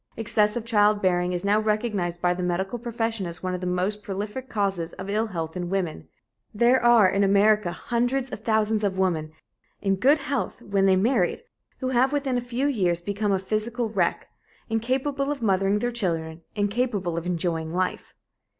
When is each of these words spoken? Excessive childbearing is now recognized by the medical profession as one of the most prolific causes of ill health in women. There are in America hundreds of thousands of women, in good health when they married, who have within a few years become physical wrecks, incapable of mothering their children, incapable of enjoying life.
Excessive 0.17 0.65
childbearing 0.65 1.31
is 1.31 1.45
now 1.45 1.59
recognized 1.59 2.23
by 2.23 2.33
the 2.33 2.41
medical 2.41 2.79
profession 2.79 3.27
as 3.27 3.43
one 3.43 3.53
of 3.53 3.61
the 3.61 3.67
most 3.67 4.01
prolific 4.01 4.49
causes 4.49 4.93
of 4.93 5.11
ill 5.11 5.27
health 5.27 5.55
in 5.55 5.69
women. 5.69 6.07
There 6.55 6.83
are 6.83 7.07
in 7.07 7.23
America 7.23 7.71
hundreds 7.71 8.31
of 8.31 8.39
thousands 8.39 8.83
of 8.83 8.97
women, 8.97 9.31
in 9.79 9.97
good 9.97 10.17
health 10.17 10.59
when 10.63 10.87
they 10.87 10.95
married, 10.95 11.43
who 11.81 11.89
have 11.89 12.11
within 12.13 12.35
a 12.35 12.41
few 12.41 12.65
years 12.65 12.99
become 12.99 13.37
physical 13.37 13.89
wrecks, 13.89 14.25
incapable 14.71 15.29
of 15.31 15.43
mothering 15.43 15.77
their 15.77 15.91
children, 15.91 16.41
incapable 16.55 17.15
of 17.15 17.27
enjoying 17.27 17.71
life. 17.71 18.15